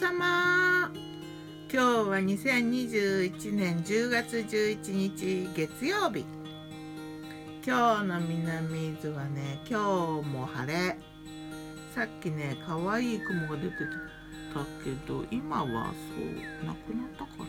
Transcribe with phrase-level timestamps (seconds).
[0.00, 0.90] 様。
[1.70, 6.24] 今日は2021年10月11日月曜日。
[7.62, 10.96] 今日の南伊豆はね今日も晴れ。
[11.94, 13.74] さっきね可愛い雲が出て
[14.54, 17.46] たけど今はそうなくなったかな。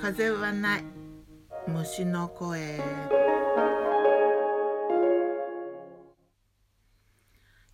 [0.00, 0.84] 風はない。
[1.68, 2.78] 虫の声。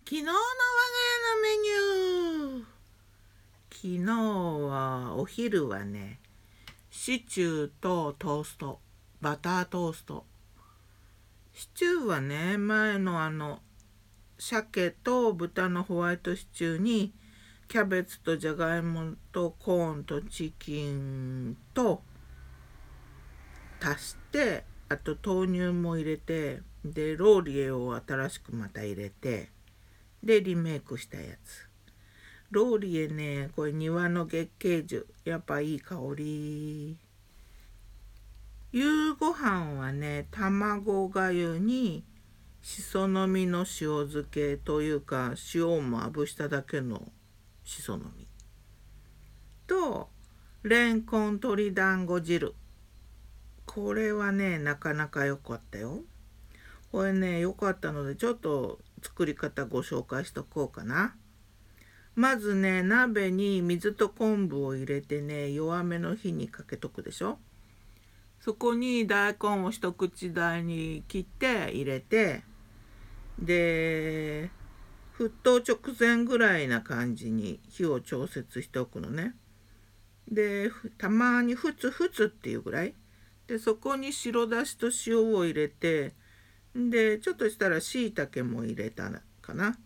[0.03, 0.41] 昨日の我が
[0.99, 1.88] 家のメニュー。
[3.81, 6.19] 昨日はお昼はね
[6.91, 8.81] シチューとトースト
[9.21, 10.25] バタートースト。
[11.53, 13.59] シチューはね前のあの
[14.37, 17.13] 鮭と豚のホワイトシチューに
[17.69, 22.01] キャベツとじゃがいもとコーンとチキンと
[23.81, 29.47] 足してあと豆乳も入れてでローリエを新しくまた入れて
[30.21, 31.68] でリメイクしたやつ。
[32.51, 35.07] ローリエねこれ庭の月桂樹。
[35.23, 36.97] やっぱいい香り。
[38.71, 42.03] 夕ご飯はね卵がゆに
[42.61, 47.11] しその実の塩漬けというか塩をまぶしただけの
[47.63, 48.27] しその実
[49.67, 50.09] と
[50.63, 52.53] レンコン鶏団子汁。
[53.65, 55.99] これはねなかなか良かったよ。
[56.91, 61.15] これね良かったのでちょっと作り方ご紹介しとこうかな。
[62.19, 67.37] まずね鍋に水と昆布を入れてね弱めの火にかけとくでしょ？
[68.41, 72.41] そこに大根を一口大に切って入れて
[73.41, 74.51] で
[75.17, 79.33] 沸騰直前ぐらいな感じに火を調節しておくのね。
[80.29, 82.93] でたまにふつふつっていうぐらい
[83.47, 86.11] でそこに白だしと塩を入れて
[86.75, 89.09] でちょっとしたらしいたけも入れた
[89.41, 89.77] かな。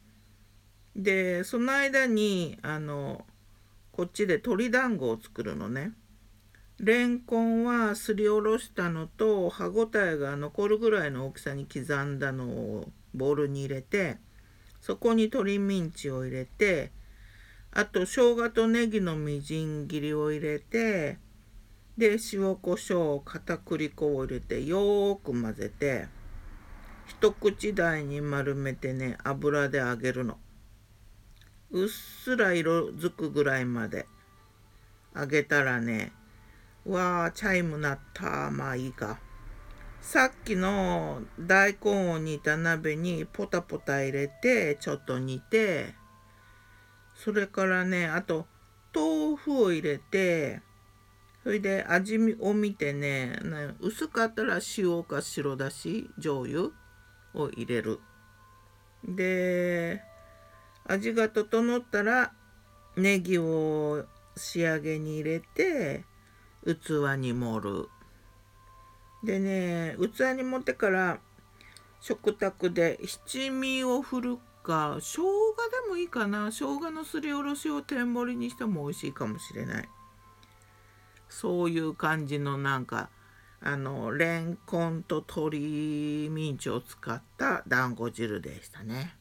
[0.95, 3.25] でその間にあの
[3.91, 5.94] こっちで鶏団子を作るのね。
[6.79, 14.17] レンコンはすりおろしたのと歯ごたえが残るぐらいの大きさに刻んだのをボウルに入れて
[14.81, 16.91] そこに鶏ミンチを入れて
[17.72, 21.19] あと生姜とネギのみじん切りを入れて
[21.97, 26.07] で塩コショウ片栗粉を入れてよーく混ぜて
[27.07, 30.38] 一口大に丸めてね油で揚げるの
[31.73, 34.07] うっすら色づくぐらいまで
[35.16, 36.13] 揚げたらね
[36.85, 39.19] わあチャイム鳴ったまあいいか。
[40.01, 45.95] さっきの大根を煮た鍋にポタポタ入れてちょっと煮て
[47.16, 48.45] それからねあと
[48.94, 50.61] 豆腐を入れて
[51.41, 53.40] それで味を見てね
[53.79, 56.72] 薄かったら塩か白だし醤油
[57.34, 58.01] を入れる。
[59.05, 60.03] で
[60.85, 62.33] 味が整ったら
[62.95, 64.05] ネギを
[64.35, 66.03] 仕上げに入れて
[66.66, 67.89] 器に盛る。
[69.23, 71.19] でね器に盛ってから
[72.01, 75.23] 食卓で七味を振るか生姜
[75.83, 76.51] でもいいかな。
[76.51, 79.89] 生姜のすりおろしを天盛りにしても美味しいかもしれない。
[81.29, 83.09] そういう感じのなんか
[83.61, 89.16] あのレンコンと鶏ミンチを使った団子汁でしたね。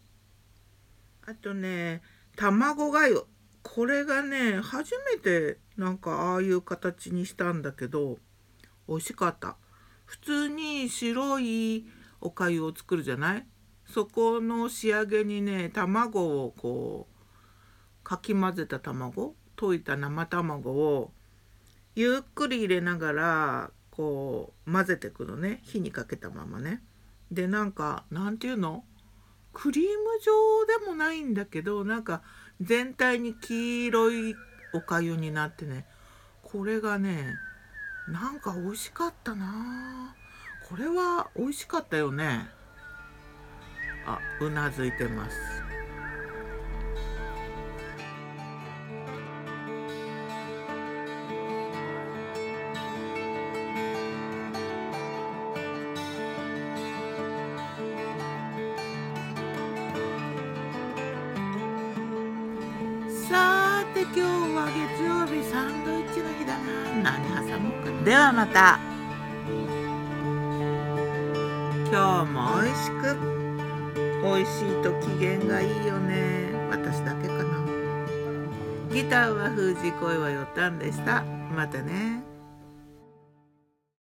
[1.27, 2.03] あとね
[2.37, 3.23] 卵がゆ
[3.63, 8.19] これがね初めてなんかああいう形にしたんだけど
[8.89, 9.57] 美味しかった。
[10.05, 11.87] 普通に白い
[12.21, 13.47] おかゆを作るじゃない？
[13.87, 21.13] そこの仕上げにね卵をこうかき混ぜた卵溶いた生卵を
[21.95, 25.61] ゆっくり入れながらこう混ぜてくのね。
[25.63, 26.83] 火にかけたままね。
[27.31, 28.85] でなんかなんていうの？
[29.53, 29.91] クリーム
[30.21, 32.23] 状でもないんだけどなんか
[32.61, 34.35] 全体に黄色い
[34.75, 35.87] おかゆになってね。
[36.43, 37.35] これがね
[38.09, 40.15] なんか美味しかったな。
[40.69, 42.49] これは美味しかったよね。
[44.07, 45.62] あうなずいてます。
[64.03, 67.13] で今日は月曜日サンドイッチの日だな。
[67.21, 68.03] 何挟もうかな。
[68.03, 68.81] ではまた。
[71.89, 73.17] 今日も美味しく。
[74.25, 76.51] 美味しいと機嫌がいいよね。
[76.69, 77.65] 私だけかな。
[78.93, 81.23] ギターは封じ声はよったんでした。
[81.55, 82.32] またね。